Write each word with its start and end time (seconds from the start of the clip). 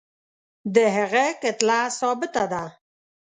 د 0.75 0.77
هغه 0.97 1.25
کتله 1.41 1.79
ثابته 1.99 2.43
ده. 2.51 2.63